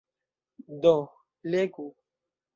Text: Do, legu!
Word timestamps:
Do, 0.83 0.95
legu! 1.43 1.87